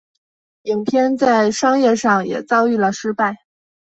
[0.63, 3.35] 影片在商业上也遭遇了失败。